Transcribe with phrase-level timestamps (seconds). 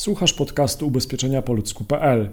[0.00, 2.28] Słuchasz podcastu ubezpieczenia po ludzku.pl.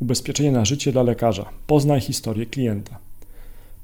[0.00, 1.50] Ubezpieczenie na życie dla lekarza.
[1.66, 2.98] Poznaj historię klienta.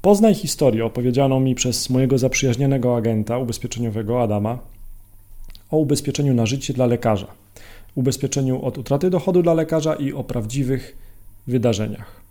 [0.01, 4.59] Poznaj historię opowiedzianą mi przez mojego zaprzyjaźnionego agenta ubezpieczeniowego Adama
[5.71, 7.27] o ubezpieczeniu na życie dla lekarza,
[7.95, 10.97] ubezpieczeniu od utraty dochodu dla lekarza i o prawdziwych
[11.47, 12.21] wydarzeniach.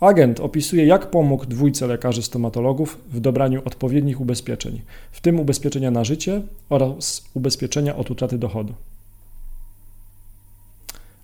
[0.00, 4.80] Agent opisuje, jak pomógł dwójce lekarzy stomatologów w dobraniu odpowiednich ubezpieczeń,
[5.12, 8.74] w tym ubezpieczenia na życie oraz ubezpieczenia od utraty dochodu.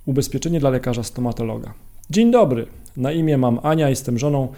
[0.07, 1.74] Ubezpieczenie dla lekarza stomatologa.
[2.10, 2.66] Dzień dobry,
[2.97, 4.48] na imię mam Ania, jestem żoną,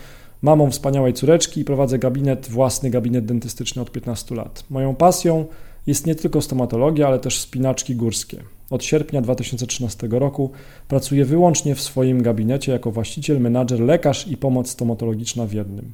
[0.42, 4.64] mamą wspaniałej córeczki i prowadzę gabinet, własny gabinet dentystyczny od 15 lat.
[4.70, 5.44] Moją pasją
[5.86, 8.42] jest nie tylko stomatologia, ale też spinaczki górskie.
[8.70, 10.50] Od sierpnia 2013 roku
[10.88, 15.92] pracuję wyłącznie w swoim gabinecie jako właściciel, menadżer, lekarz i pomoc stomatologiczna w jednym.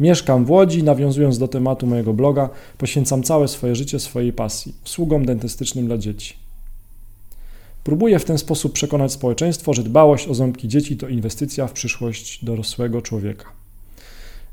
[0.00, 5.26] Mieszkam w Łodzi, nawiązując do tematu mojego bloga, poświęcam całe swoje życie swojej pasji usługom
[5.26, 6.45] dentystycznym dla dzieci.
[7.86, 12.44] Próbuję w ten sposób przekonać społeczeństwo, że dbałość o ząbki dzieci to inwestycja w przyszłość
[12.44, 13.44] dorosłego człowieka.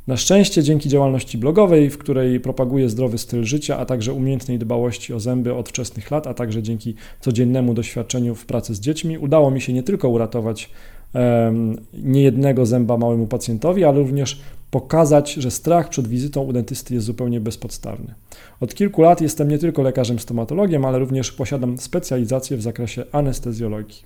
[0.08, 5.14] Na szczęście dzięki działalności blogowej, w której propaguję zdrowy styl życia, a także umiejętnej dbałości
[5.14, 9.52] o zęby od wczesnych lat, a także dzięki codziennemu doświadczeniu w pracy z dziećmi, udało
[9.52, 10.70] mi się nie tylko uratować
[11.14, 14.42] um, niejednego zęba małemu pacjentowi, ale również
[14.74, 18.14] pokazać, że strach przed wizytą u dentysty jest zupełnie bezpodstawny.
[18.60, 24.04] Od kilku lat jestem nie tylko lekarzem stomatologiem, ale również posiadam specjalizację w zakresie anestezjologii.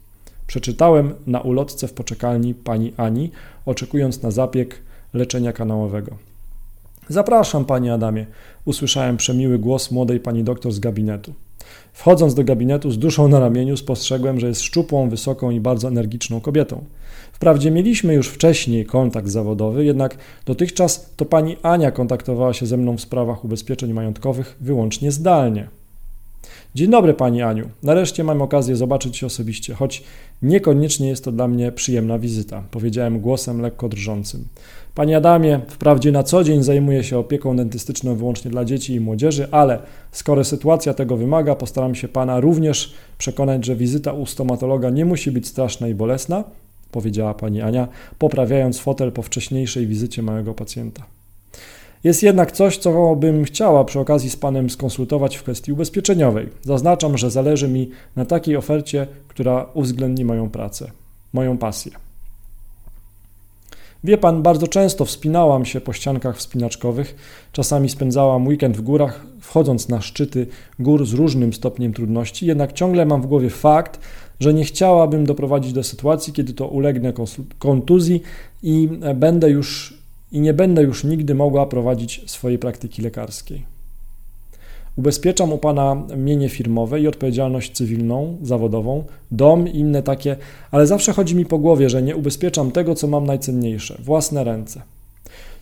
[0.48, 3.32] Przeczytałem na ulotce w poczekalni pani Ani,
[3.66, 4.82] oczekując na zabieg
[5.14, 6.12] leczenia kanałowego.
[7.10, 8.26] Zapraszam, panie Adamie,
[8.66, 11.34] usłyszałem przemiły głos młodej pani doktor z gabinetu.
[11.94, 16.42] Wchodząc do gabinetu z duszą na ramieniu, spostrzegłem, że jest szczupłą, wysoką i bardzo energiczną
[16.42, 16.84] kobietą.
[17.34, 22.98] Wprawdzie mieliśmy już wcześniej kontakt zawodowy, jednak dotychczas to pani Ania kontaktowała się ze mną
[22.98, 25.77] w sprawach ubezpieczeń majątkowych wyłącznie zdalnie.
[26.76, 27.70] Dzień dobry Pani Aniu.
[27.84, 30.04] Nareszcie mam okazję zobaczyć się osobiście, choć
[30.42, 34.46] niekoniecznie jest to dla mnie przyjemna wizyta, powiedziałem głosem lekko drżącym.
[34.96, 39.48] Panie Adamie, wprawdzie na co dzień zajmuję się opieką dentystyczną wyłącznie dla dzieci i młodzieży,
[39.52, 39.80] ale
[40.12, 45.32] skoro sytuacja tego wymaga, postaram się Pana również przekonać, że wizyta u stomatologa nie musi
[45.32, 46.44] być straszna i bolesna,
[46.92, 47.88] powiedziała Pani Ania,
[48.20, 51.17] poprawiając fotel po wcześniejszej wizycie małego pacjenta.
[52.08, 56.50] Jest jednak coś, co bym chciała przy okazji z Panem skonsultować w kwestii ubezpieczeniowej.
[56.62, 60.92] Zaznaczam, że zależy mi na takiej ofercie, która uwzględni moją pracę,
[61.34, 61.92] moją pasję.
[64.04, 67.16] Wie pan, bardzo często wspinałam się po ściankach wspinaczkowych,
[67.52, 70.48] czasami spędzałam weekend w górach, wchodząc na szczyty
[70.80, 74.00] gór z różnym stopniem trudności, jednak ciągle mam w głowie fakt,
[74.40, 77.14] że nie chciałabym doprowadzić do sytuacji, kiedy to ulegnę
[77.60, 78.22] kontuzji
[78.64, 79.98] i będę już
[80.32, 83.78] i nie będę już nigdy mogła prowadzić swojej praktyki lekarskiej.
[84.98, 90.36] Ubezpieczam u Pana mienie firmowe i odpowiedzialność cywilną, zawodową, dom i inne takie,
[90.72, 94.82] ale zawsze chodzi mi po głowie, że nie ubezpieczam tego, co mam najcenniejsze własne ręce.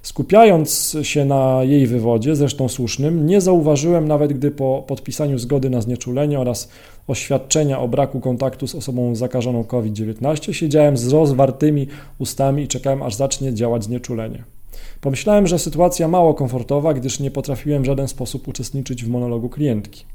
[0.01, 5.81] Skupiając się na jej wywodzie, zresztą słusznym, nie zauważyłem nawet gdy po podpisaniu zgody na
[5.81, 6.69] znieczulenie oraz
[7.07, 11.87] oświadczenia o braku kontaktu z osobą zakażoną COVID-19 siedziałem z rozwartymi
[12.19, 14.54] ustami i czekałem aż zacznie działać znieczulenie.
[15.01, 20.05] Pomyślałem, że sytuacja mało komfortowa, gdyż nie potrafiłem w żaden sposób uczestniczyć w monologu klientki.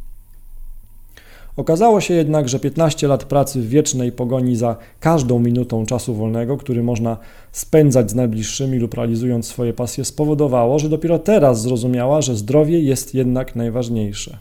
[1.56, 6.56] Okazało się jednak, że 15 lat pracy w wiecznej pogoni za każdą minutą czasu wolnego,
[6.56, 7.16] który można
[7.52, 13.14] spędzać z najbliższymi lub realizując swoje pasje, spowodowało, że dopiero teraz zrozumiała, że zdrowie jest
[13.14, 14.38] jednak najważniejsze.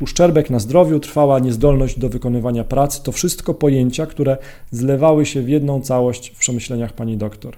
[0.00, 4.36] Uszczerbek na zdrowiu, trwała niezdolność do wykonywania pracy to wszystko pojęcia, które
[4.70, 7.56] zlewały się w jedną całość w przemyśleniach pani doktor.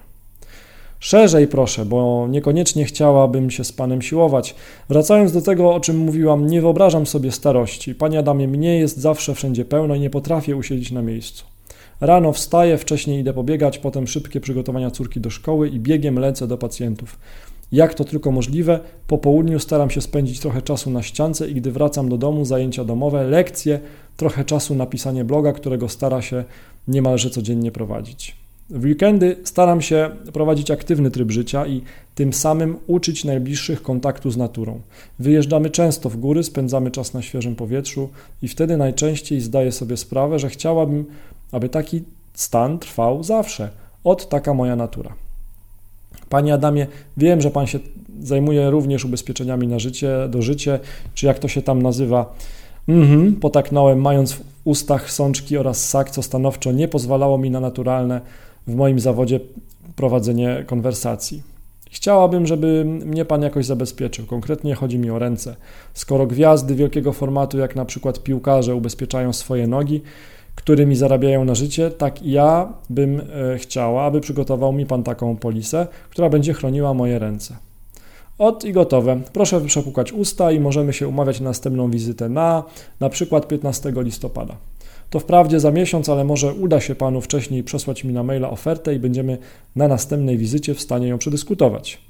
[1.05, 4.55] Szerzej proszę, bo niekoniecznie chciałabym się z Panem siłować.
[4.89, 7.95] Wracając do tego, o czym mówiłam, nie wyobrażam sobie starości.
[7.95, 11.45] Panie Adamie, mnie jest zawsze wszędzie pełno i nie potrafię usiedzieć na miejscu.
[12.01, 16.57] Rano wstaję, wcześniej idę pobiegać, potem szybkie przygotowania córki do szkoły i biegiem lecę do
[16.57, 17.19] pacjentów.
[17.71, 21.71] Jak to tylko możliwe, po południu staram się spędzić trochę czasu na ściance i gdy
[21.71, 23.79] wracam do domu, zajęcia domowe, lekcje,
[24.17, 26.43] trochę czasu na pisanie bloga, którego stara się
[26.87, 28.44] niemalże codziennie prowadzić.
[28.69, 31.81] W weekendy staram się prowadzić aktywny tryb życia i
[32.15, 34.81] tym samym uczyć najbliższych kontaktu z naturą.
[35.19, 38.09] Wyjeżdżamy często w góry, spędzamy czas na świeżym powietrzu
[38.41, 41.05] i wtedy najczęściej zdaję sobie sprawę, że chciałabym,
[41.51, 42.03] aby taki
[42.33, 43.69] stan trwał zawsze.
[44.03, 45.13] Od taka moja natura.
[46.29, 46.87] Panie Adamie,
[47.17, 47.79] wiem, że Pan się
[48.21, 50.79] zajmuje również ubezpieczeniami na życie, do życia,
[51.13, 52.35] czy jak to się tam nazywa.
[52.87, 58.21] Mhm, potaknąłem, mając w ustach sączki oraz sak, co stanowczo nie pozwalało mi na naturalne
[58.67, 59.39] w moim zawodzie
[59.95, 61.43] prowadzenie konwersacji.
[61.91, 64.25] Chciałabym, żeby mnie pan jakoś zabezpieczył.
[64.25, 65.55] Konkretnie chodzi mi o ręce.
[65.93, 70.01] Skoro gwiazdy wielkiego formatu, jak na przykład piłkarze, ubezpieczają swoje nogi,
[70.55, 75.87] którymi zarabiają na życie, tak ja bym e, chciała, aby przygotował mi pan taką polisę,
[76.09, 77.55] która będzie chroniła moje ręce.
[78.37, 79.21] Od i gotowe.
[79.33, 82.63] Proszę przepukać usta i możemy się umawiać na następną wizytę na
[82.99, 84.55] na przykład 15 listopada.
[85.09, 88.95] To wprawdzie za miesiąc, ale może uda się Panu wcześniej przesłać mi na maila ofertę
[88.95, 89.37] i będziemy
[89.75, 92.01] na następnej wizycie w stanie ją przedyskutować.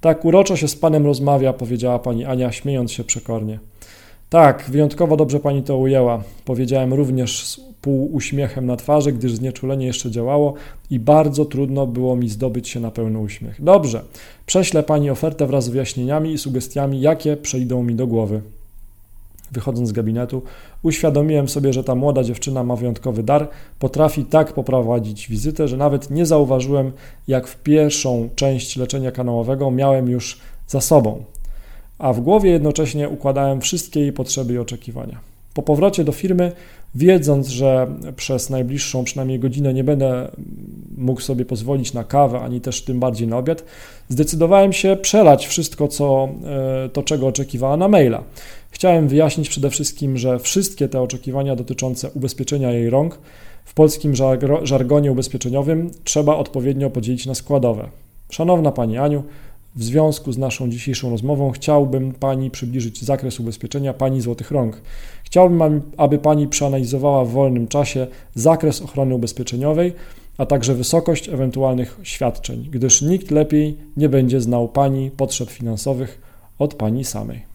[0.00, 3.58] Tak uroczo się z Panem rozmawia, powiedziała Pani Ania, śmiejąc się przekornie.
[4.30, 10.10] Tak, wyjątkowo dobrze Pani to ujęła, powiedziałem również z półuśmiechem na twarzy, gdyż znieczulenie jeszcze
[10.10, 10.54] działało
[10.90, 13.62] i bardzo trudno było mi zdobyć się na pełny uśmiech.
[13.62, 14.02] Dobrze,
[14.46, 18.40] prześlę Pani ofertę wraz z wyjaśnieniami i sugestiami, jakie przejdą mi do głowy.
[19.52, 20.42] Wychodząc z gabinetu,
[20.82, 23.48] uświadomiłem sobie, że ta młoda dziewczyna ma wyjątkowy dar,
[23.78, 26.92] potrafi tak poprowadzić wizytę, że nawet nie zauważyłem,
[27.28, 30.38] jak w pierwszą część leczenia kanałowego miałem już
[30.68, 31.24] za sobą,
[31.98, 35.33] a w głowie jednocześnie układałem wszystkie jej potrzeby i oczekiwania.
[35.54, 36.52] Po powrocie do firmy,
[36.94, 37.86] wiedząc, że
[38.16, 40.28] przez najbliższą przynajmniej godzinę nie będę
[40.96, 43.64] mógł sobie pozwolić na kawę, ani też tym bardziej na obiad,
[44.08, 46.28] zdecydowałem się przelać wszystko, co,
[46.84, 48.22] e, to czego oczekiwała na maila.
[48.70, 53.18] Chciałem wyjaśnić przede wszystkim, że wszystkie te oczekiwania dotyczące ubezpieczenia jej rąk
[53.64, 54.14] w polskim
[54.62, 57.88] żargonie ubezpieczeniowym trzeba odpowiednio podzielić na składowe.
[58.30, 59.22] Szanowna Pani Aniu,
[59.76, 64.80] w związku z naszą dzisiejszą rozmową chciałbym Pani przybliżyć zakres ubezpieczenia Pani Złotych Rąk.
[65.24, 69.92] Chciałbym, aby Pani przeanalizowała w wolnym czasie zakres ochrony ubezpieczeniowej,
[70.38, 76.20] a także wysokość ewentualnych świadczeń, gdyż nikt lepiej nie będzie znał Pani potrzeb finansowych
[76.58, 77.53] od Pani samej.